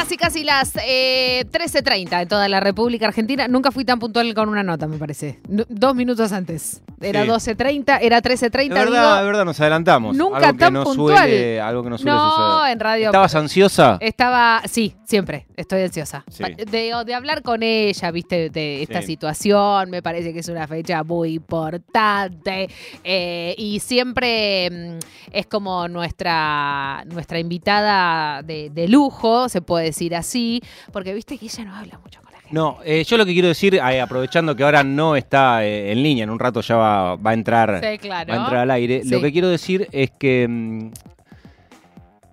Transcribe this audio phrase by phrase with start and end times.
[0.00, 3.48] casi casi las eh, 13.30 en toda la República Argentina.
[3.48, 5.40] Nunca fui tan puntual con una nota, me parece.
[5.46, 6.80] Dos minutos antes.
[7.00, 7.28] Era Sí.
[7.30, 8.68] 12.30, era Es 13.30.
[8.68, 10.16] verdad, digo, es verdad, nos adelantamos.
[10.16, 11.16] Nunca algo que tan no puntual.
[11.18, 12.72] Suele, algo que no suele no, suceder.
[12.72, 13.06] en radio.
[13.06, 13.96] ¿Estabas ansiosa?
[14.00, 16.24] Estaba, sí, siempre, estoy ansiosa.
[16.30, 16.44] Sí.
[16.70, 19.06] De, de hablar con ella, viste, de esta Sí.
[19.08, 22.68] situación, me parece que es una fecha muy importante.
[23.04, 24.98] eh, y siempre mm,
[25.32, 30.62] es como nuestra, nuestra invitada de, de lujo, se puede decir así,
[30.92, 32.29] porque viste que ella no habla mucho con.
[32.50, 36.02] No, eh, yo lo que quiero decir, eh, aprovechando que ahora no está eh, en
[36.02, 38.32] línea, en un rato ya va, va a entrar, Sí, claro.
[38.32, 40.90] va a entrar al aire, lo que quiero decir es que mm,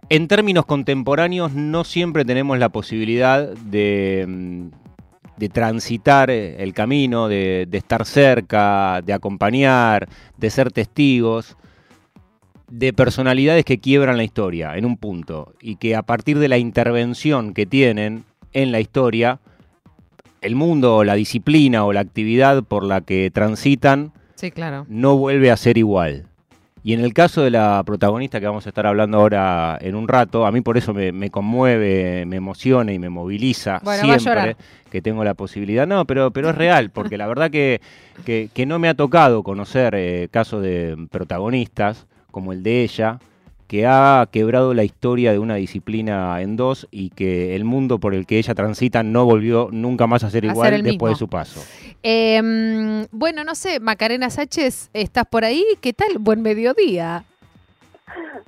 [0.10, 4.68] en términos contemporáneos no siempre tenemos la posibilidad de, mm,
[5.38, 11.58] de transitar el camino, de, de estar cerca, de acompañar, de ser testigos
[12.70, 16.58] de personalidades que quiebran la historia en un punto y que a partir de la
[16.58, 19.40] intervención que tienen en la historia,
[20.42, 24.86] el mundo o la disciplina o la actividad por la que transitan Sí, claro.
[24.90, 26.26] no vuelve a ser igual.
[26.84, 30.08] Y en el caso de la protagonista que vamos a estar hablando ahora en un
[30.08, 34.24] rato, a mí por eso me, me conmueve, me emociona y me moviliza Bueno, siempre
[34.24, 34.58] llorar.
[34.90, 35.86] que tengo la posibilidad.
[35.86, 37.82] No, pero, pero es real, porque la verdad que,
[38.26, 43.20] que, que no me ha tocado conocer eh, casos de protagonistas como el de ella,
[43.68, 48.14] que ha quebrado la historia de una disciplina en dos y que el mundo por
[48.14, 51.18] el que ella transita no volvió nunca más a ser A igual ser después de
[51.18, 51.62] su paso.
[52.04, 55.64] Eh, mm, bueno, no sé, Macarena Sánchez, ¿estás por ahí?
[55.82, 56.18] ¿Qué tal?
[56.20, 57.26] Buen mediodía.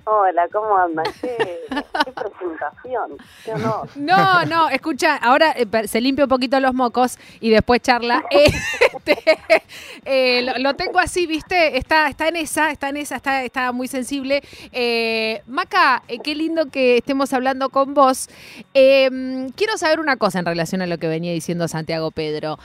[0.05, 1.05] Hola, ¿cómo andan?
[1.21, 1.37] Qué,
[2.05, 3.87] qué presentación, qué honor.
[3.95, 8.23] No, no, escucha, ahora eh, se limpia un poquito los mocos y después charla.
[8.89, 9.17] Este,
[10.05, 11.77] eh, lo, lo tengo así, ¿viste?
[11.77, 14.41] Está, está en esa, está en esa, está, está muy sensible.
[14.71, 18.29] Eh, Maca, qué lindo que estemos hablando con vos.
[18.73, 22.58] Eh, quiero saber una cosa en relación a lo que venía diciendo Santiago Pedro.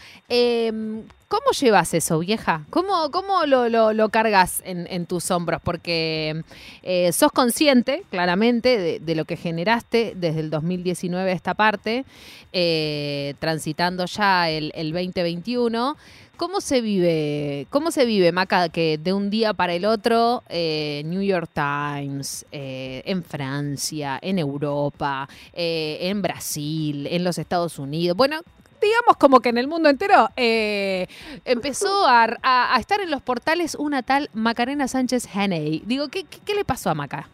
[1.29, 2.67] ¿Cómo llevas eso, vieja?
[2.71, 5.61] ¿Cómo, cómo lo, lo, cargas en, en tus hombros?
[5.63, 6.43] Porque
[6.83, 12.05] eh, sos consciente, claramente, de, lo que generaste desde el 2019 a esta parte,
[12.53, 15.97] eh, transitando ya el, el 2021.
[16.37, 21.03] ¿Cómo se vive, cómo se vive, Maca, que de un día para el otro, eh,
[21.07, 28.41] New York Times, en Francia, en Europa, en Brasil, en los Estados Unidos, bueno,
[28.85, 31.07] digamos como que en el mundo entero eh,
[31.45, 35.83] empezó a, estar en los portales una tal Macarena Sánchez Haney.
[35.87, 36.25] Digo, ¿qué,
[36.55, 37.29] le pasó a Maca?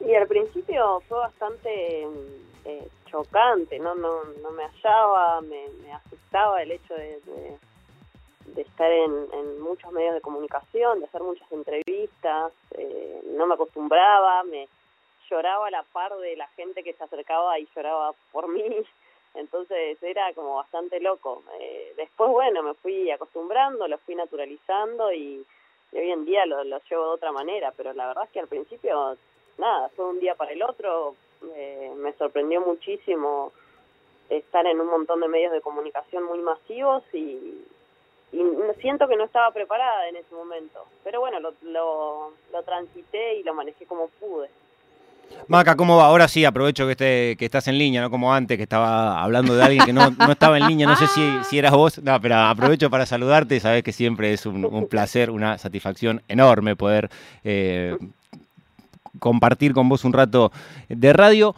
[0.00, 2.06] Y al principio fue bastante
[2.64, 7.58] eh, chocante, no, no, no me hallaba, me, me asustaba el hecho de, de-
[8.56, 14.42] estar en, en muchos medios de comunicación, de hacer muchas entrevistas, eh, no me acostumbraba,
[14.42, 14.68] me
[15.30, 18.62] lloraba a la par de la gente que se acercaba y lloraba por mí,
[19.34, 21.42] entonces era como bastante loco.
[21.60, 25.44] Eh, después, bueno, me fui acostumbrando, lo fui naturalizando y,
[25.92, 28.48] hoy en día lo, lo llevo de otra manera, pero la verdad es que al
[28.48, 29.16] principio
[29.58, 31.14] nada, fue un día para el otro,
[31.54, 33.52] eh, me sorprendió muchísimo
[34.28, 37.64] estar en un montón de medios de comunicación muy masivos y,
[38.32, 38.42] y
[38.80, 43.42] siento que no estaba preparada en ese momento, pero bueno, lo, lo, lo transité y
[43.42, 44.48] lo manejé como pude.
[45.48, 46.06] Maca, ¿cómo va?
[46.06, 49.54] Ahora sí, aprovecho que, esté, que estás en línea, no como antes, que estaba hablando
[49.54, 52.20] de alguien que no, no estaba en línea, no sé si, si eras vos, no,
[52.20, 57.10] pero aprovecho para saludarte, sabes que siempre es un, placer, una satisfacción enorme poder
[57.42, 57.96] eh,
[59.18, 60.52] compartir con vos un rato
[60.88, 61.54] de radio.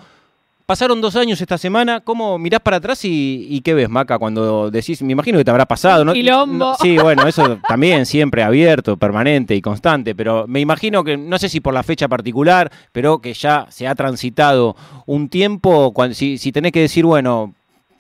[0.73, 4.71] Pasaron dos años esta semana, ¿cómo mirás para atrás y, y qué ves, Maca, cuando
[4.71, 6.15] decís, me imagino que te habrá pasado, ¿no?
[6.15, 6.57] Quilombo.
[6.57, 11.37] No, sí, bueno, eso también siempre abierto, permanente y constante, pero me imagino que, no
[11.37, 14.75] sé si por la fecha particular, pero que ya se ha transitado
[15.05, 17.53] un tiempo, si, si tenés que decir, bueno,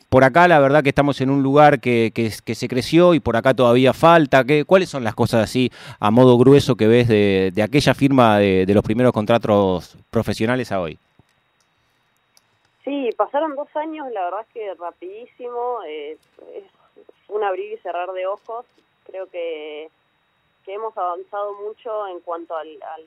[0.08, 3.20] por acá la verdad que estamos en un lugar que, que, que se creció y
[3.20, 7.06] por acá todavía falta, ¿qué, ¿cuáles son las cosas así a modo grueso que ves
[7.06, 10.96] de, de aquella firma de, de los primeros contratos profesionales a hoy?
[12.84, 16.18] Sí, pasaron dos años, la verdad es que rapidísimo, es,
[16.54, 16.64] es
[17.28, 18.66] un abrir y cerrar de ojos.
[19.06, 19.88] Creo que,
[20.64, 23.06] que hemos avanzado mucho en cuanto al, al-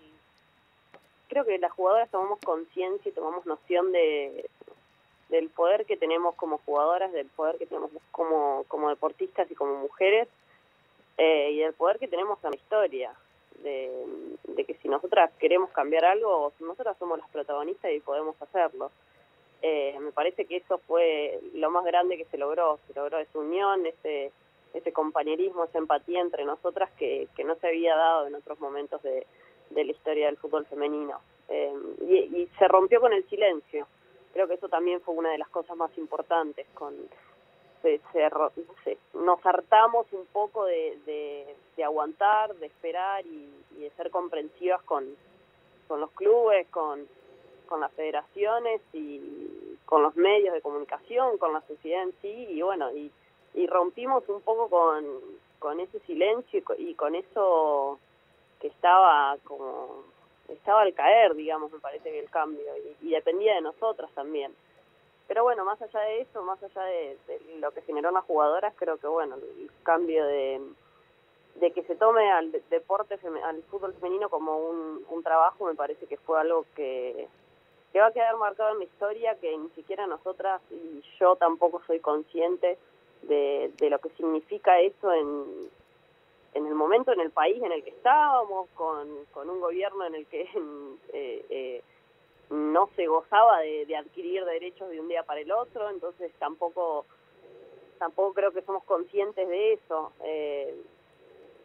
[1.27, 4.49] Creo que las jugadoras tomamos conciencia y tomamos noción de
[5.27, 9.73] del poder que tenemos como jugadoras, del poder que tenemos como, como deportistas y como
[9.77, 10.27] mujeres,
[11.17, 13.11] eh, y del poder que tenemos en la historia.
[13.63, 13.89] De,
[14.43, 18.91] de que si nosotras queremos cambiar algo, nosotras somos las protagonistas y podemos hacerlo.
[19.67, 23.39] Eh, me parece que eso fue lo más grande que se logró, se logró esa
[23.39, 24.31] unión, ese,
[24.75, 29.01] ese compañerismo, esa empatía entre nosotras que, que no se había dado en otros momentos
[29.01, 29.25] de,
[29.71, 31.19] de la historia del fútbol femenino.
[31.49, 33.87] Eh, y, se rompió con el silencio,
[34.33, 36.67] creo que eso también fue una de las cosas más importantes.
[36.75, 36.93] Con,
[37.81, 37.99] se,
[39.15, 40.95] nos hartamos un poco de,
[41.75, 45.05] de, aguantar, de esperar y, de ser comprensivas con,
[45.87, 47.07] con los clubes, con,
[47.65, 52.61] con las federaciones y con los medios de comunicación, con la sociedad en sí y
[52.61, 53.11] bueno, y,
[53.53, 55.05] y rompimos un poco con,
[55.59, 57.99] con ese silencio y con eso
[58.59, 60.03] que estaba como
[60.49, 62.63] estaba al caer, digamos, me parece que el cambio,
[63.01, 64.53] y, dependía de nosotras también.
[65.27, 67.17] Pero bueno, más allá de eso, más allá de,
[67.59, 70.61] lo que generó las jugadoras, creo que bueno, el cambio de,
[71.55, 76.05] de que se tome al deporte, al fútbol femenino como un, un trabajo, me parece
[76.05, 77.27] que fue algo que,
[77.95, 81.81] que va a quedar marcado en la historia, que ni siquiera nosotras y yo tampoco
[81.87, 82.77] soy consciente
[83.21, 85.69] de, de lo que significa eso en,
[86.55, 90.15] en el momento, en el país en el que estábamos, con, con un gobierno en
[90.15, 90.41] el que
[91.13, 91.81] eh, eh,
[92.49, 97.05] no se gozaba de, adquirir derechos de un día para el otro, entonces tampoco
[97.97, 100.11] tampoco creo que somos conscientes de eso.
[100.21, 100.75] Eh,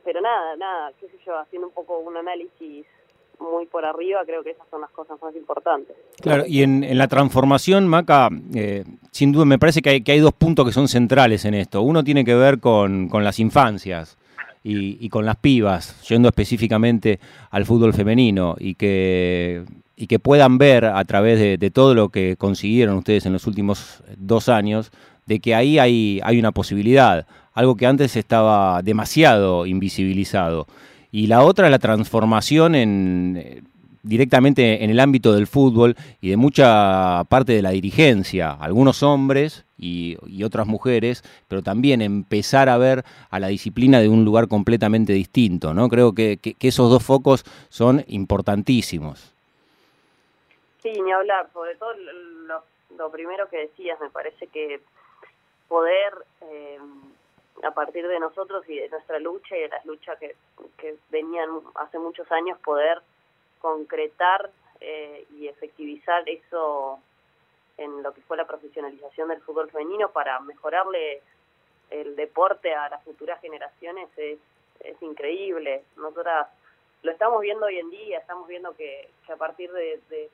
[0.04, 2.86] pero nada, nada, qué sé yo, haciendo un poco un análisis
[3.40, 5.96] muy por arriba, creo que esas son las cosas más importantes.
[6.20, 8.28] Claro, y en, la transformación, Maca,
[9.10, 11.82] sin duda me parece que hay, que hay dos puntos que son centrales en esto.
[11.82, 14.18] Uno tiene que ver con, con las infancias
[14.62, 17.18] y, con las pibas, yendo específicamente
[17.50, 19.64] al fútbol femenino y que,
[19.96, 24.02] y que puedan ver a través de, todo lo que consiguieron ustedes en los últimos
[24.16, 24.92] dos años,
[25.26, 30.66] de que ahí hay, hay una posibilidad, algo que antes estaba demasiado invisibilizado.
[31.12, 33.64] Y la otra, la transformación en
[34.02, 39.64] directamente en el ámbito del fútbol y de mucha parte de la dirigencia, algunos hombres
[39.78, 45.12] y, otras mujeres, pero también empezar a ver a la disciplina de un lugar completamente
[45.12, 45.88] distinto, ¿no?
[45.88, 49.32] Creo que, esos dos focos son importantísimos.
[50.82, 51.92] Sí, ni hablar, sobre todo
[52.96, 54.80] lo, primero que decías, me parece que
[55.68, 56.78] poder, eh,
[57.62, 60.34] a partir de nosotros y de nuestra lucha y de las luchas que,
[60.78, 63.00] que venían hace muchos años, poder
[63.60, 66.98] concretar eh, y efectivizar eso
[67.76, 71.22] en lo que fue la profesionalización del fútbol femenino para mejorarle
[71.90, 74.38] el deporte a las futuras generaciones es,
[74.80, 75.84] es increíble.
[75.96, 76.48] Nosotras
[77.02, 80.30] lo estamos viendo hoy en día, estamos viendo que, a partir de,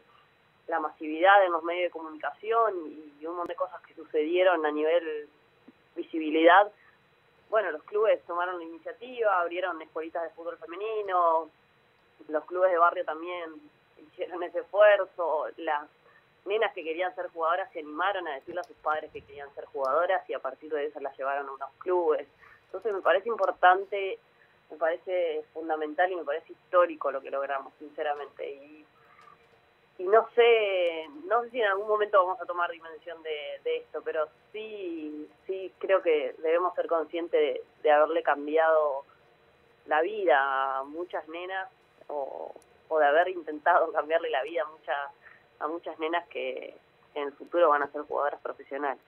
[0.68, 2.74] la masividad en los medios de comunicación
[3.20, 5.28] y, un montón de cosas que sucedieron a nivel
[5.94, 6.70] visibilidad,
[7.50, 11.48] bueno, los clubes tomaron la iniciativa, abrieron escuelitas de fútbol femenino,
[12.28, 13.54] los clubes de barrio también
[13.98, 15.88] hicieron ese esfuerzo, las
[16.44, 19.64] nenas que querían ser jugadoras se animaron a decirle a sus padres que querían ser
[19.66, 22.26] jugadoras y a partir de eso las llevaron a unos clubes.
[22.66, 24.18] Entonces me parece importante,
[24.70, 28.48] me parece fundamental y me parece histórico lo que logramos, sinceramente.
[28.48, 28.85] Y,
[29.98, 33.76] y no sé, no sé si en algún momento vamos a tomar dimensión de, de
[33.78, 39.04] esto, pero sí, sí creo que debemos ser conscientes de haberle cambiado
[39.86, 41.68] la vida a muchas nenas
[42.08, 42.52] o,
[42.88, 45.10] o de haber intentado cambiarle la vida a muchas
[45.58, 46.76] a muchas nenas que,
[47.16, 49.02] en el futuro van a ser jugadoras profesionales.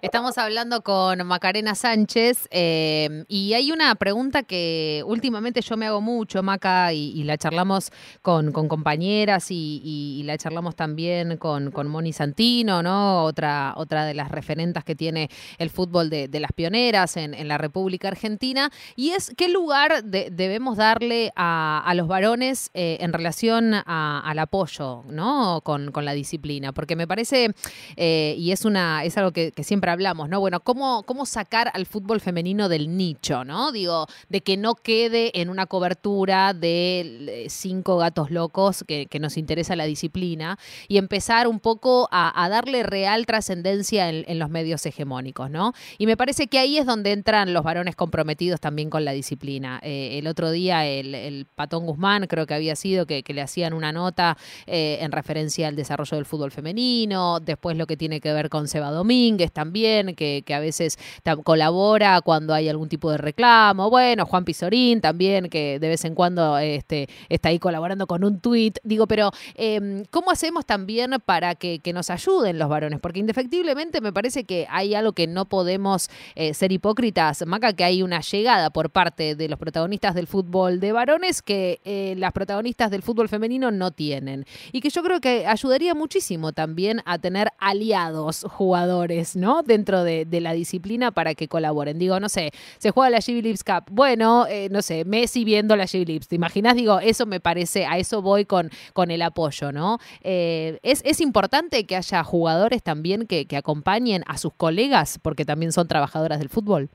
[0.00, 6.00] Estamos hablando con Macarena Sánchez eh, y hay una pregunta que últimamente yo me hago
[6.00, 7.90] mucho, Maca, y, la charlamos
[8.22, 13.24] con, compañeras y, la charlamos también con, Moni Santino, ¿no?
[13.24, 15.28] Otra, otra de las referentas que tiene
[15.58, 21.32] el fútbol de, las pioneras en, la República Argentina, y es qué lugar debemos darle
[21.34, 25.60] a, los varones eh, en relación al apoyo, ¿no?
[25.62, 27.47] Con la disciplina, porque me parece
[27.96, 30.40] eh, y es una es algo que, siempre hablamos, ¿no?
[30.40, 33.72] Bueno, ¿cómo, ¿cómo sacar al fútbol femenino del nicho, ¿no?
[33.72, 39.74] Digo, de que no quede en una cobertura de cinco gatos locos que, nos interesa
[39.74, 45.72] la disciplina y empezar un poco a, darle real trascendencia en, los medios hegemónicos, ¿no?
[45.98, 49.80] Y me parece que ahí es donde entran los varones comprometidos también con la disciplina.
[49.82, 53.92] Eh, el otro día el, Patón Guzmán creo que había sido que, le hacían una
[53.92, 54.36] nota
[54.66, 58.68] eh, en referencia al desarrollo del fútbol femenino, después lo que tiene que ver con
[58.68, 60.98] Seba Domínguez también, que, a veces
[61.44, 66.14] colabora cuando hay algún tipo de reclamo, bueno, Juan Pizorín también, que de vez en
[66.14, 71.54] cuando este, está ahí colaborando con un tuit, digo, pero em, ¿cómo hacemos también para
[71.54, 73.00] que, nos ayuden los varones?
[73.00, 77.84] Porque indefectiblemente me parece que hay algo que no podemos eh, ser hipócritas, Maca, que
[77.84, 82.32] hay una llegada por parte de los protagonistas del fútbol de varones que eh, las
[82.32, 84.44] protagonistas del fútbol femenino no tienen.
[84.72, 89.62] Y que yo creo que ayudaría muchísimo también a tener aliados jugadores, ¿no?
[89.62, 91.98] Dentro de, la disciplina para que colaboren.
[91.98, 93.84] Digo, no sé, se juega la GB Lips Cup.
[93.90, 96.28] Bueno, eh, no sé, Messi viendo la GB Lips.
[96.28, 96.76] ¿Te imaginas?
[96.76, 99.98] Digo, eso me parece, a eso voy con, con el apoyo, ¿no?
[100.22, 105.44] Eh, es, es, importante que haya jugadores también que, que acompañen a sus colegas, porque
[105.44, 106.88] también son trabajadoras del fútbol.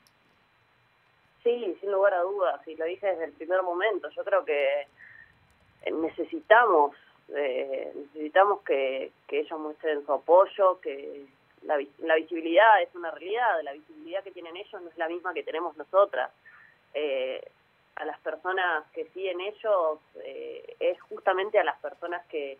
[1.43, 4.07] Sí, sin lugar a dudas, y lo dije desde el primer momento.
[4.15, 4.87] Yo creo que
[5.91, 6.95] necesitamos
[7.35, 11.25] eh, necesitamos que, ellos muestren su apoyo, que
[11.63, 15.33] la, la visibilidad es una realidad, la visibilidad que tienen ellos no es la misma
[15.33, 16.31] que tenemos nosotras.
[16.93, 17.43] Eh,
[17.95, 22.57] a las personas que siguen ellos eh, es justamente a las personas que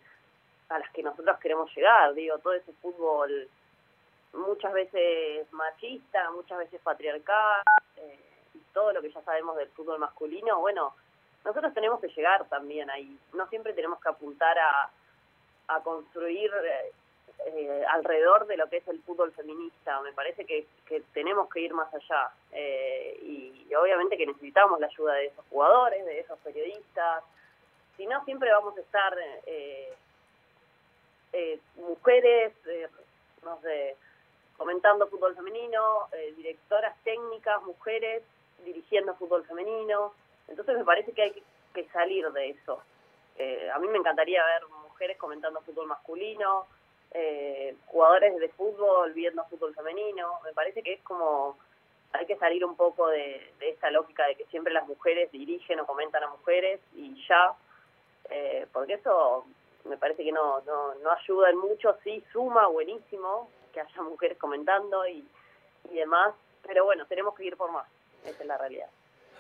[0.70, 3.48] a las que nosotros queremos llegar, digo, todo ese fútbol
[4.34, 7.62] muchas veces machista, muchas veces patriarcal,
[7.98, 8.20] eh,
[8.56, 10.96] y todo lo que ya sabemos del fútbol masculino, bueno,
[11.46, 13.18] nosotros tenemos que llegar también ahí.
[13.34, 14.90] No siempre tenemos que apuntar a,
[15.84, 16.92] construir eh,
[17.48, 20.00] eh, alrededor de lo que es el fútbol feminista.
[20.02, 20.68] Me parece que,
[21.14, 22.30] tenemos que ir más allá.
[22.52, 27.24] Eh, y, obviamente que necesitamos la ayuda de esos jugadores, de esos periodistas.
[27.98, 29.18] Si no, siempre vamos a estar
[31.76, 32.54] mujeres,
[33.44, 33.96] no sé,
[34.58, 36.08] comentando fútbol femenino,
[36.38, 38.22] directoras técnicas, mujeres
[38.64, 40.14] dirigiendo fútbol femenino.
[40.48, 42.82] Entonces me parece que hay que salir de eso.
[43.38, 46.68] Eh, a mí me encantaría ver mujeres comentando fútbol masculino,
[47.12, 50.40] eh, jugadores de fútbol viendo fútbol femenino.
[50.44, 51.58] Me parece que es como
[52.14, 55.80] hay que salir un poco de, de esta lógica de que siempre las mujeres dirigen
[55.80, 57.56] o comentan a mujeres y ya,
[58.30, 59.46] eh, porque eso
[59.86, 64.38] me parece que no, no, no ayuda en mucho, sí suma buenísimo que haya mujeres
[64.38, 65.28] comentando y,
[65.90, 67.88] y demás, pero bueno, tenemos que ir por más,
[68.26, 68.90] esa es la realidad.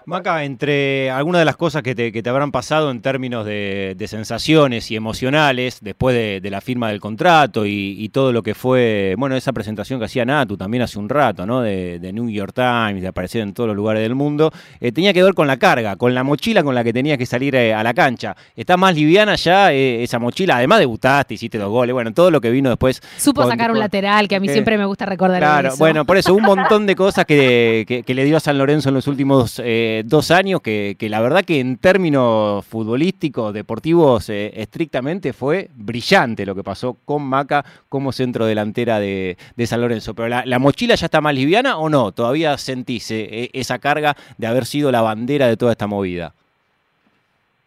[0.05, 3.95] Maca, entre algunas de las cosas que te, que te habrán pasado en términos de,
[4.07, 9.35] sensaciones y emocionales después de, la firma del contrato y, todo lo que fue, bueno,
[9.35, 11.61] esa presentación que hacía Natu también hace un rato, ¿no?
[11.61, 15.23] De, New York Times, de aparecer en todos los lugares del mundo, eh, tenía que
[15.23, 17.81] ver con la carga, con la mochila con la que tenías que salir eh, a
[17.81, 18.35] la cancha.
[18.55, 20.57] ¿Está más liviana ya eh, esa mochila?
[20.57, 23.01] Además debutaste, hiciste dos goles, bueno, todo lo que vino después.
[23.17, 26.35] Supo sacar un lateral, que a mí siempre me gusta recordar Claro, bueno, por eso
[26.35, 29.59] un montón de cosas que, que, le dio a San Lorenzo en los últimos
[30.05, 36.55] dos años que, la verdad que en términos futbolísticos, deportivos, eh, estrictamente fue brillante lo
[36.55, 40.13] que pasó con Maca como centro delantera de, San Lorenzo.
[40.13, 42.11] Pero la, mochila ya está más liviana o no?
[42.11, 46.33] ¿Todavía sentís eh, esa carga de haber sido la bandera de toda esta movida?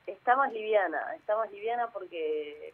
[0.06, 2.72] Está más liviana, está más liviana porque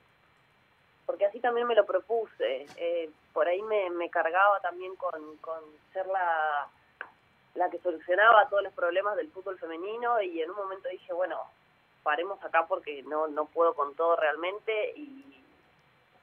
[1.04, 2.66] porque así también me lo propuse.
[2.76, 5.12] Eh, por ahí me, cargaba también con
[5.92, 6.68] ser la
[7.54, 11.38] la que solucionaba todos los problemas del fútbol femenino y en un momento dije, bueno,
[12.02, 15.44] paremos acá porque no, no puedo con todo realmente y,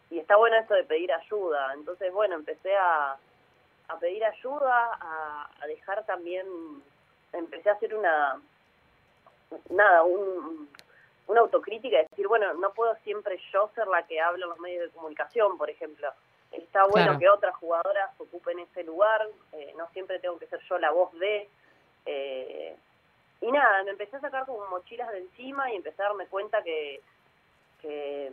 [0.10, 1.74] y está bueno esto de pedir ayuda.
[1.74, 3.18] Entonces, bueno, empecé a,
[3.88, 6.48] a pedir ayuda, a, a dejar también,
[7.34, 8.42] empecé a hacer una,
[9.70, 10.68] nada, un,
[11.28, 14.86] una autocrítica, decir, bueno, no puedo siempre yo ser la que habla en los medios
[14.86, 16.12] de comunicación, por ejemplo
[16.52, 20.78] Está bueno que otras jugadoras ocupen ese lugar, eh, no siempre tengo que ser yo
[20.80, 21.48] la voz de...
[22.06, 22.76] Eh,
[23.42, 26.62] y nada, me empecé a sacar como mochilas de encima y empecé a darme cuenta
[26.64, 27.02] que,
[27.82, 28.32] que,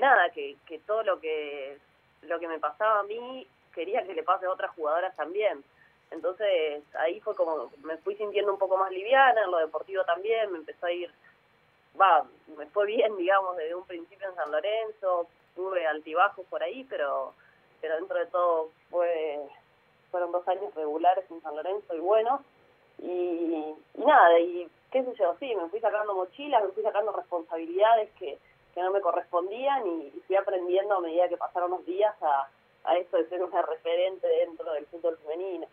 [0.00, 1.78] nada, que, que todo lo que,
[2.22, 5.64] lo que me pasaba a mí quería que le pase a otras jugadoras también.
[6.10, 10.52] Entonces ahí fue como, me fui sintiendo un poco más liviana, en lo deportivo también,
[10.52, 11.10] me empezó a ir,
[12.00, 12.24] va,
[12.56, 17.34] me fue bien, digamos, desde un principio en San Lorenzo, tuve altibajos por ahí, pero
[17.84, 19.42] pero dentro de todo fue
[20.10, 22.42] fueron dos años regulares en San Lorenzo y bueno
[22.96, 28.08] y, nada y qué sé yo sí me fui sacando mochilas me fui sacando responsabilidades
[28.18, 28.38] que,
[28.76, 32.48] no me correspondían y, fui aprendiendo a medida que pasaron los días a,
[32.84, 35.66] a esto de ser una referente dentro del fútbol femenino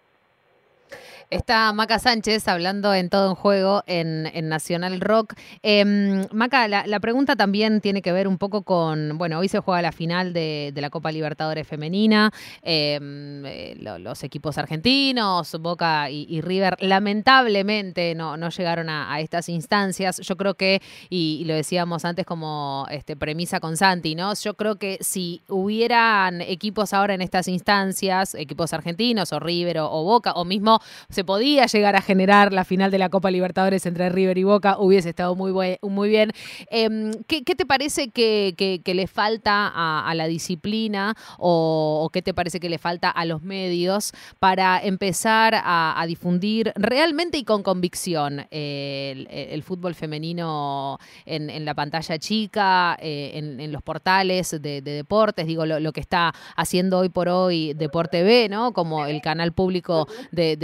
[1.32, 5.36] Está Maca Sánchez hablando en todo en juego en, Nacional Rock.
[5.64, 9.82] Em, Maca, la, pregunta también tiene que ver un poco con, bueno, hoy se juega
[9.82, 12.34] la final de, la Copa Libertadores Femenina,
[12.64, 20.18] em, eh, los equipos argentinos, Boca y, River, lamentablemente no, no llegaron a, estas instancias.
[20.18, 24.34] Yo creo que, y, lo decíamos antes como este, premisa con Santi, ¿no?
[24.34, 30.04] Yo creo que si hubieran equipos ahora en estas instancias, equipos argentinos o River o,
[30.04, 30.82] Boca, o mismo
[31.22, 34.78] se podía llegar a generar la final de la Copa Libertadores entre River y Boca,
[34.80, 36.32] hubiese estado muy, muy bien.
[36.72, 42.70] Em, ¿qué, te parece que, le falta a, la disciplina o, qué te parece que
[42.70, 49.94] le falta a los medios para empezar a, difundir realmente y con convicción el, fútbol
[49.94, 50.98] femenino
[51.28, 55.46] en, la pantalla chica, eh, en, los portales de, deportes?
[55.46, 58.74] Digo, lo, que está haciendo hoy por hoy Deporte B, ¿no?
[58.74, 60.58] Como el canal público de,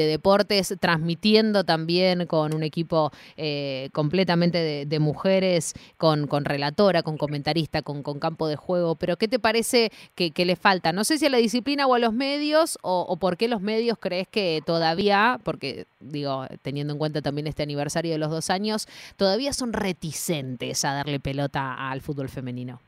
[0.48, 7.82] deportes, transmitiendo también con un equipo eh, completamente de, mujeres, con, con relatora, con comentarista,
[7.82, 8.96] con, con campo de juego.
[8.96, 10.92] Pero ¿qué te parece que, le falta?
[10.92, 13.98] No sé si a la disciplina o a los medios, o, por qué los medios
[14.00, 18.88] crees que todavía, porque digo, teniendo en cuenta también este aniversario de los dos años,
[19.18, 22.80] todavía son reticentes a darle pelota al fútbol femenino.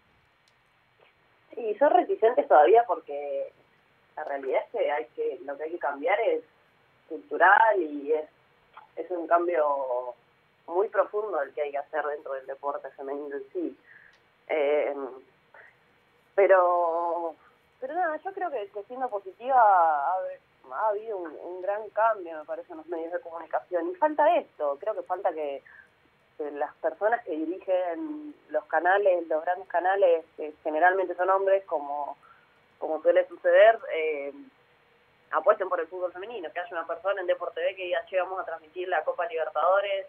[1.55, 3.51] Sí, son reticentes todavía porque
[4.15, 6.43] la realidad es que, hay que lo que hay que cambiar es
[7.09, 8.29] cultural y es,
[8.95, 10.15] es un cambio
[10.67, 13.77] muy profundo el que hay que hacer dentro del deporte femenino en sí.
[14.47, 14.95] Eh,
[16.35, 17.35] pero,
[17.79, 22.77] pero nada, yo creo que, siendo positiva ha, habido un, gran cambio, me parece, en
[22.77, 23.89] los medios de comunicación.
[23.89, 25.61] Y falta esto, creo que falta que,
[26.53, 32.15] las personas que dirigen los canales, los grandes canales, que generalmente son hombres, como,
[32.77, 34.31] como suele suceder, eh,
[35.31, 38.19] apuesten por el fútbol femenino, que haya una persona en Deporte B que diga, che,
[38.19, 40.07] vamos a transmitir la Copa Libertadores,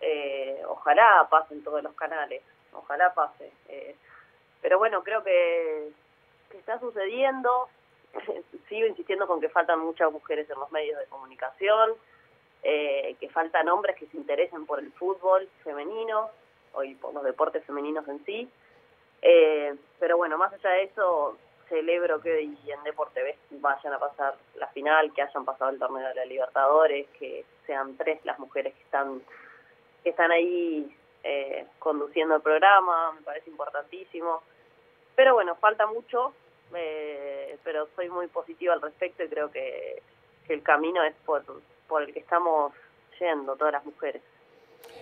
[0.00, 3.50] eh, ojalá pasen todos los canales, ojalá pase.
[3.68, 3.96] Eh,
[4.60, 5.90] pero bueno, creo que,
[6.58, 7.68] está sucediendo.
[8.68, 11.92] Sigo insistiendo con que faltan muchas mujeres en los medios de comunicación,
[12.62, 16.30] eh, que faltan hombres que se interesen por el fútbol femenino
[16.82, 18.50] y por los deportes femeninos en sí.
[19.22, 21.36] Eh, pero bueno, más allá de eso,
[21.68, 25.78] celebro que hoy en Deporte B vayan a pasar la final, que hayan pasado el
[25.78, 29.22] torneo de la Libertadores, que sean tres las mujeres que están
[30.02, 34.42] que están ahí eh, conduciendo el programa, me parece importantísimo.
[35.16, 36.32] Pero bueno, falta mucho,
[36.74, 40.02] eh, pero soy muy positiva al respecto y creo que,
[40.48, 41.42] el camino es por,
[41.88, 42.72] por el que estamos
[43.18, 44.22] yendo todas las mujeres.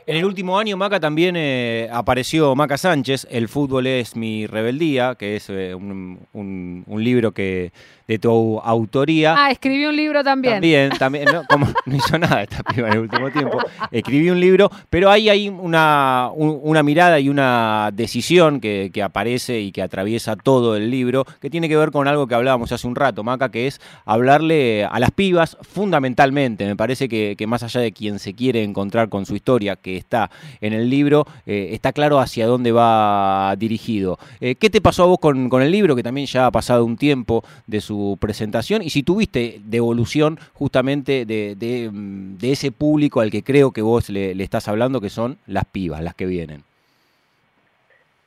[0.06, 5.14] En el último año, Maca, también eh, apareció Maca Sánchez, El fútbol es mi rebeldía,
[5.14, 7.72] que es un, un, libro que
[8.06, 9.34] de tu autoría.
[9.36, 10.54] Ah, escribí un libro también.
[10.54, 13.58] También, también, no, como no hizo nada esta piba en el último tiempo.
[13.90, 19.72] Escribí un libro, pero ahí hay una, una mirada y una decisión que, aparece y
[19.72, 22.94] que atraviesa todo el libro, que tiene que ver con algo que hablábamos hace un
[22.94, 26.66] rato, Maca, que es hablarle a las pibas fundamentalmente.
[26.66, 30.30] Me parece que, más allá de quien se quiere encontrar con su historia, que está
[30.60, 34.18] en el libro, eh, está claro hacia dónde va dirigido.
[34.40, 36.84] Eh, ¿Qué te pasó a vos con, con el libro, que también ya ha pasado
[36.84, 41.54] un tiempo de su presentación y si tuviste devolución justamente de,
[41.92, 45.64] mm, de, ese público al que creo que vos le, estás hablando, que son las
[45.64, 46.62] pibas, las que vienen.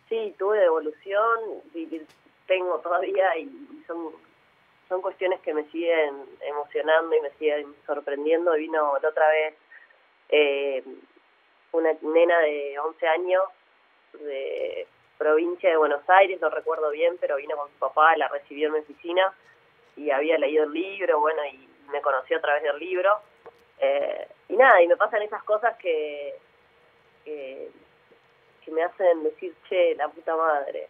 [0.10, 1.40] Sí, tuve devolución,
[2.48, 3.50] tengo todavía y
[3.86, 4.12] son,
[4.88, 8.54] son cuestiones que me siguen emocionando y me siguen sorprendiendo.
[8.54, 9.54] Vino la otra vez
[10.30, 10.84] eh,
[11.72, 13.44] una nena de 11 años
[14.14, 18.68] de provincia de Buenos Aires, no recuerdo bien, pero vino con su papá, la recibió
[18.68, 19.34] en mi oficina
[19.98, 23.18] y había leído el libro, bueno, y me conoció a través del libro.
[23.80, 26.36] Eh, y nada, y me pasan esas cosas que,
[27.26, 27.70] que,
[28.72, 30.88] me hacen decir, che, la puta madre.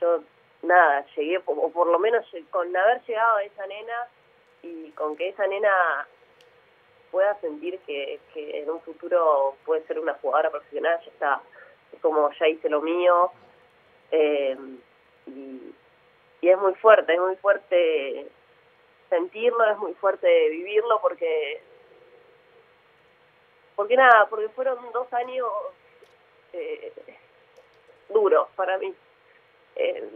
[0.00, 0.22] Yo,
[0.62, 4.08] nada, llegué, o por lo menos con haber llegado a esa nena
[4.62, 6.06] y con que esa nena
[7.10, 11.42] pueda sentir que, que en un futuro puede ser una jugadora profesional, ya está,
[11.92, 13.32] es como ya hice lo mío.
[14.12, 14.56] Eh,
[15.26, 15.74] y,
[16.40, 18.26] y es muy fuerte, es muy fuerte
[19.08, 21.62] sentirlo, es muy fuerte vivirlo porque
[23.76, 25.48] porque nada, porque fueron dos años
[26.52, 26.92] eh,
[28.10, 28.94] duros para mí.
[29.76, 30.08] Eh,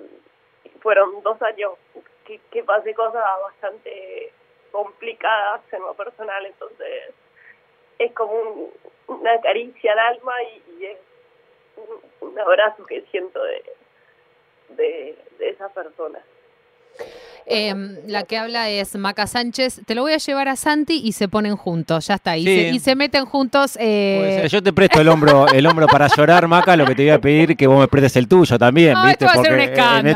[0.80, 1.72] fueron dos años
[2.26, 4.32] que, que pasé cosas bastante
[4.70, 7.14] complicadas en lo personal, entonces
[7.98, 8.70] es como
[9.06, 10.98] una caricia al alma y, es
[12.20, 13.64] un, abrazo que siento de,
[14.70, 16.20] de, de esa persona.
[17.46, 19.82] Em, la que habla es Maca Sánchez.
[19.84, 22.38] Te lo voy a llevar a Santi y se ponen juntos, ya está.
[22.38, 23.76] Y, se, meten juntos.
[23.78, 24.46] Eh...
[24.50, 26.74] Yo te presto el hombro, el hombro para llorar, Maca.
[26.74, 28.96] Lo que te voy a pedir es que vos me prestes el tuyo también.
[29.10, 30.08] Esto va a ser un escándalo.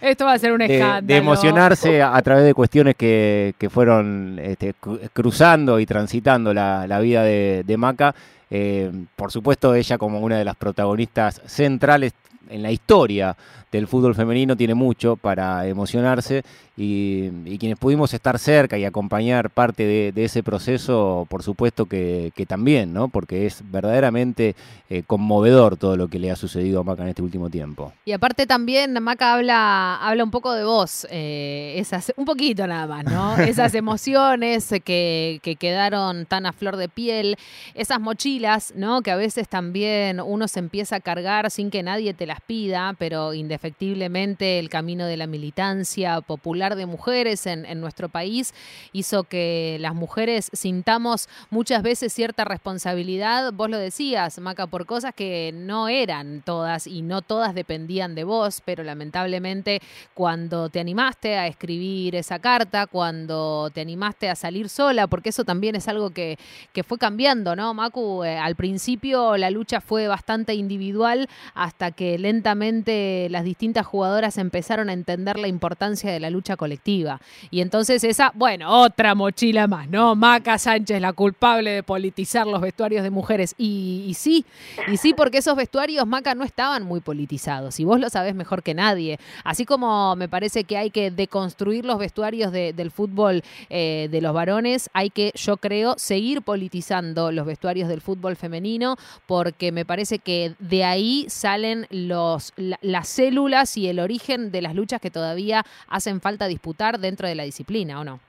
[0.00, 1.06] Esto, va a ser un escándalo.
[1.06, 4.74] De, emocionarse a, través de cuestiones que, fueron este,
[5.12, 8.14] cruzando y transitando la, vida de, Maca.
[8.52, 12.12] Eh, por supuesto, ella como una de las protagonistas centrales
[12.50, 13.36] en la historia
[13.70, 16.42] del fútbol femenino tiene mucho para emocionarse
[16.82, 22.94] y, quienes pudimos estar cerca y acompañar parte de, ese proceso, por supuesto que, también,
[22.94, 23.08] ¿no?
[23.08, 24.56] Porque es verdaderamente
[24.88, 27.92] eh, conmovedor todo lo que le ha sucedido a Maca en este último tiempo.
[28.06, 32.86] Y aparte también Maca habla, habla un poco de vos, eh, esas, un poquito nada
[32.86, 33.36] más, ¿no?
[33.50, 37.36] Esas emociones que, que quedaron tan a flor de piel,
[37.74, 39.02] esas mochilas, ¿no?
[39.02, 42.94] Que a veces también uno se empieza a cargar sin que nadie te las pida,
[42.98, 48.52] pero indefectiblemente el camino de la militancia popular de mujeres en, nuestro país
[48.92, 53.52] hizo que las mujeres sintamos muchas veces cierta responsabilidad.
[53.52, 58.24] Vos lo decías, Maca, por cosas que no eran todas y no todas dependían de
[58.24, 59.80] vos, pero lamentablemente
[60.14, 65.44] cuando te animaste a escribir esa carta, cuando te animaste a salir sola, porque eso
[65.44, 66.38] también es algo que,
[66.72, 68.24] que fue cambiando, ¿no, Macu?
[68.24, 74.88] Eh, al principio la lucha fue bastante individual hasta que lentamente las distintas jugadoras empezaron
[74.88, 77.18] a entender la importancia de la lucha colectiva.
[77.50, 80.14] Y entonces esa, bueno, otra mochila más, ¿no?
[80.14, 83.54] Maca Sánchez, la culpable de politizar los vestuarios de mujeres.
[83.56, 84.44] Y, sí,
[84.86, 87.80] y sí, porque esos vestuarios, Maca, no estaban muy politizados.
[87.80, 89.18] Y vos lo sabés mejor que nadie.
[89.42, 94.34] Así como me parece que hay que deconstruir los vestuarios del fútbol eh, de los
[94.34, 98.96] varones, hay que, yo creo, seguir politizando los vestuarios del fútbol femenino,
[99.26, 104.74] porque me parece que de ahí salen los, las células y el origen de las
[104.74, 108.20] luchas que todavía hacen falta disputar dentro de la disciplina, ¿o no?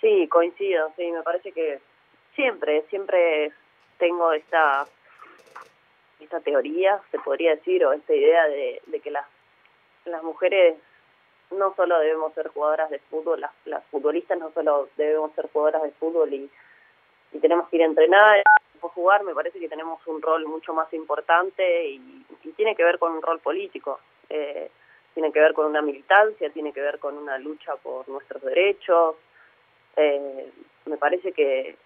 [0.00, 1.80] Sí, coincido, sí, me parece que
[2.34, 3.52] siempre, siempre
[3.98, 4.86] tengo esta,
[6.20, 9.26] esta teoría, se podría decir, o esta idea de, que las,
[10.04, 10.76] las mujeres
[11.50, 15.92] no solo debemos ser jugadoras de fútbol, las, futbolistas no solo debemos ser jugadoras de
[15.92, 16.50] fútbol y,
[17.32, 18.42] y tenemos que ir a entrenar,
[18.88, 22.98] jugar, me parece que tenemos un rol mucho más importante y, y tiene que ver
[22.98, 24.00] con un rol político.
[24.28, 24.70] Eh,
[25.14, 29.16] tiene que ver con una militancia, tiene que ver con una lucha por nuestros derechos.
[29.96, 30.50] Eh,
[30.86, 31.76] me parece que,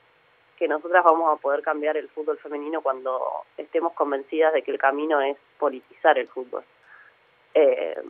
[0.57, 4.79] que nosotras vamos a poder cambiar el fútbol femenino cuando estemos convencidas de que el
[4.79, 6.65] camino es politizar el fútbol.
[7.55, 8.01] Eh,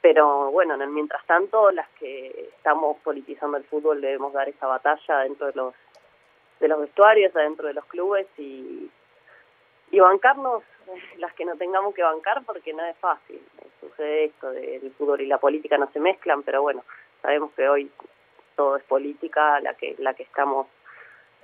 [0.00, 4.66] pero bueno, en el mientras tanto, las que estamos politizando el fútbol debemos dar esa
[4.66, 5.74] batalla dentro de los
[6.58, 8.90] de los vestuarios, adentro de los clubes y,
[9.90, 10.62] y bancarnos
[11.18, 13.40] las que no tengamos que bancar porque no es fácil.
[13.80, 16.84] Sucede esto del fútbol y la política no se mezclan, pero bueno,
[17.22, 17.90] sabemos que hoy
[18.56, 20.66] todo es política, la que la que estamos,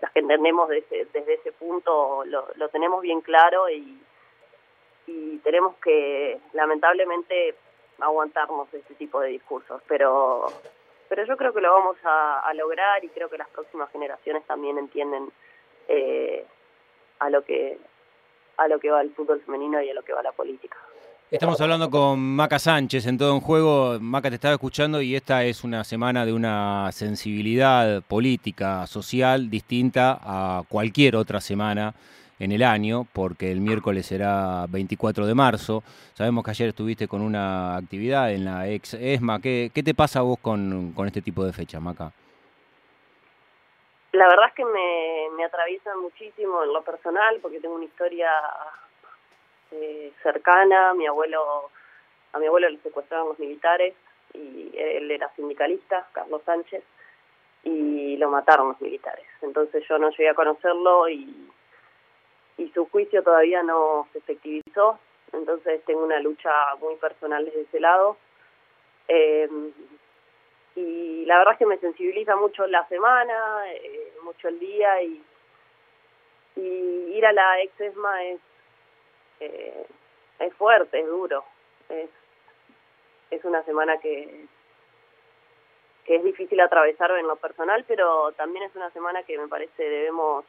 [0.01, 4.01] las que entendemos desde, desde ese punto lo, lo tenemos bien claro y,
[5.07, 7.55] y tenemos que lamentablemente
[8.01, 10.47] aguantarnos este tipo de discursos, pero
[11.09, 14.45] pero yo creo que lo vamos a, a lograr y creo que las próximas generaciones
[14.45, 15.31] también entienden
[15.89, 16.45] eh,
[17.21, 17.79] a lo que
[18.57, 20.77] a lo que va el fútbol femenino y a lo que va la política.
[21.29, 23.99] Estamos hablando con Maca Sánchez en todo un juego.
[24.01, 30.21] Maca te estaba escuchando y esta es una semana de una sensibilidad política, social distinta
[30.23, 31.95] a cualquier otra semana
[32.39, 35.83] en el año, porque el miércoles será 24 de marzo.
[36.15, 39.41] Sabemos que ayer estuviste con una actividad en la ex ESMA.
[39.41, 42.13] ¿Qué, te pasa a vos con este tipo de fechas, Maca?
[44.17, 48.31] La verdad es que me, me atraviesa muchísimo en lo personal porque tengo una historia
[49.73, 50.95] eh, cercana.
[50.95, 51.71] Mi abuelo,
[52.33, 53.95] a mi abuelo le secuestraron los militares
[54.33, 56.83] y él era sindicalista, Carlos Sánchez,
[57.65, 59.27] y lo mataron los militares.
[59.43, 61.51] Entonces yo no llegué a conocerlo y,
[62.57, 64.99] y su juicio todavía no se efectivizó.
[65.35, 66.51] Entonces tengo una lucha
[66.81, 68.17] muy personal desde ese lado.
[69.09, 69.47] Eh,
[70.77, 75.23] y la verdad es que me sensibiliza mucho la semana, eh, mucho el día y,
[76.57, 78.41] ir a la ex ESMA es,
[79.41, 79.87] eh,
[80.39, 81.45] es fuerte, es duro,
[81.89, 82.11] es,
[83.31, 84.47] es una semana que,
[86.05, 89.83] que es difícil atravesar en lo personal, pero también es una semana que me parece
[89.83, 90.45] debemos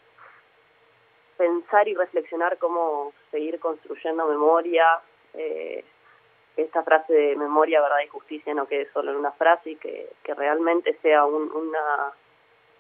[1.38, 5.00] pensar y reflexionar cómo seguir construyendo memoria,
[5.34, 5.84] eh,
[6.58, 10.10] esta frase de memoria, verdad y justicia no quede solo en una frase y que,
[10.24, 12.14] que realmente sea una,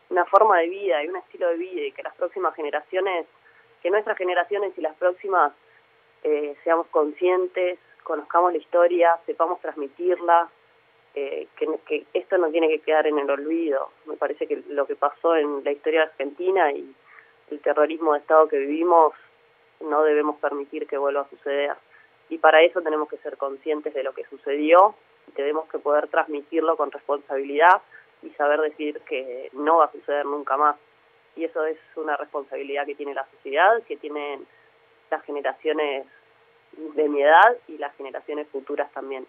[0.09, 3.27] una forma de vida y un estilo de vida y que las próximas generaciones,
[3.81, 5.53] que nuestras generaciones y las próximas
[6.23, 10.49] eh, seamos conscientes, conozcamos la historia, sepamos transmitirla,
[11.13, 13.91] eh, que, que esto no tiene que quedar en el olvido.
[14.05, 16.95] Me parece que lo que pasó en la historia argentina y
[17.51, 19.13] el terrorismo de Estado que vivimos
[19.81, 21.75] no debemos permitir que vuelva a suceder
[22.29, 24.95] y para eso tenemos que ser conscientes de lo que sucedió
[25.27, 27.81] y tenemos que poder transmitirlo con responsabilidad
[28.21, 30.75] y saber decir que no va a suceder nunca más.
[31.35, 34.45] Y eso es una responsabilidad que tiene la sociedad, que tienen
[35.11, 36.05] las generaciones
[36.95, 39.25] de mi edad y las generaciones futuras también.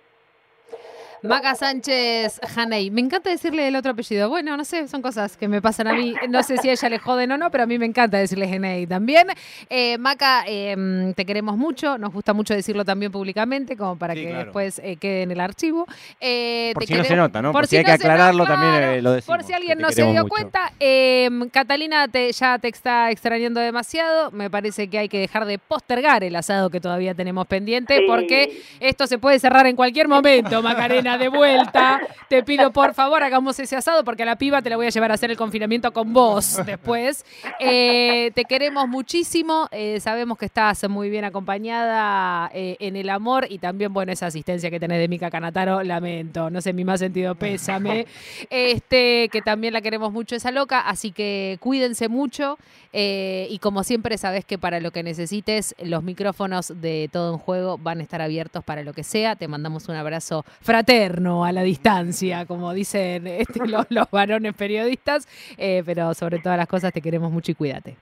[1.22, 2.90] Maca Sánchez Haney.
[2.90, 4.28] Me encanta decirle el otro apellido.
[4.28, 6.14] Bueno, no sé, son cosas que me pasan a mí.
[6.28, 8.46] No sé si a ella le joden o no, pero a mí me encanta decirle
[8.52, 9.28] Haney también.
[9.68, 11.98] Eh, Maca, eh, te queremos mucho.
[11.98, 14.44] Nos gusta mucho decirlo también públicamente, como para Sí, que claro.
[14.44, 15.86] después eh, quede en el archivo.
[16.20, 17.52] Eh, Por te si no se nota, ¿no?
[17.52, 19.90] Por si hay no que nota, aclararlo, también, eh, lo decimos, Por si alguien no
[19.90, 20.28] se dio mucho.
[20.28, 24.30] cuenta, eh, Catalina te, ya te está extrañando demasiado.
[24.30, 28.04] Me parece que hay que dejar de postergar el asado que todavía tenemos pendiente, Sí.
[28.06, 32.00] porque esto se puede cerrar en cualquier momento, Macarena, de vuelta.
[32.28, 34.90] Te pido, por favor, hagamos ese asado, porque a la piba te la voy a
[34.90, 37.24] llevar a hacer el confinamiento con vos después.
[37.60, 39.68] Eh, te queremos muchísimo.
[39.70, 44.26] eh, sabemos que estás muy bien acompañada eh, en el amor y también, bueno, esa
[44.26, 46.50] asistencia que tenés de Mica Canataro, lamento.
[46.50, 48.06] No sé, mi más sentido, pésame.
[48.50, 52.58] Este, que también la queremos mucho esa loca, así que cuídense mucho.
[52.92, 57.78] y como siempre, sabes que para lo que necesites, los micrófonos de todo en juego
[57.78, 59.36] van a estar abiertos para lo que sea.
[59.36, 65.26] Te mandamos un abrazo fraterno a la distancia, como dicen este, los, los varones periodistas.
[65.56, 67.96] eh, pero sobre todas las cosas, te queremos mucho y cuídate.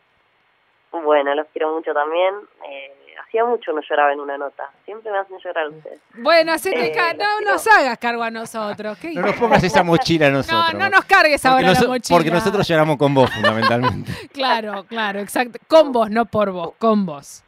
[0.92, 2.35] Bueno, los quiero mucho también.
[2.70, 2.92] Eh,
[3.26, 4.70] hacía mucho no lloraba en una nota.
[4.85, 6.00] Siempre me hacen llorar ustedes.
[6.14, 8.96] Bueno, Eh, no quiero- nos hagas cargo a nosotros.
[8.98, 10.74] ¿qué No nos pongas esa mochila a No, nosotros.
[10.74, 12.16] no nos cargues porque, ahora noso- la mochila.
[12.16, 14.11] porque nosotros lloramos con vos, fundamentalmente.
[14.32, 15.59] Claro, claro, exacto.
[15.68, 17.42] Con vos, no por vos, con vos.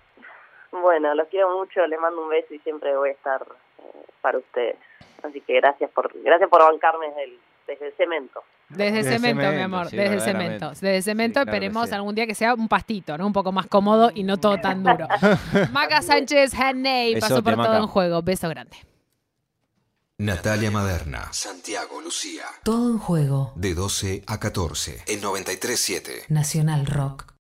[0.71, 3.41] Bueno, los quiero mucho, les mando un beso y siempre voy a estar
[3.79, 4.77] eh, para ustedes.
[5.23, 8.43] Así que gracias por gracias por bancarme desde el, desde el cemento.
[8.69, 10.71] Desde Desde cemento, mi amor, sí, desde cemento.
[10.71, 11.95] Desde cemento Sí, claro que esperemos sí.
[11.95, 13.27] algún día que sea un pastito, ¿no?
[13.27, 15.09] Un poco más cómodo y no todo tan duro.
[15.73, 17.79] Maca Sánchez, Haney, pasó por todo Maca.
[17.79, 18.23] en juego.
[18.23, 18.77] Beso grande.
[20.21, 23.53] Natalia Maderna, Santiago Lucía, Todo en juego.
[23.55, 26.25] de 12 a 14, en 93.7.
[26.29, 27.33] Nacional Rock.